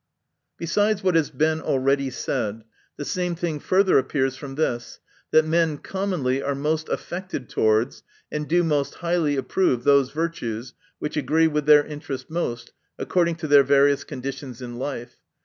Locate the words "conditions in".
14.03-14.79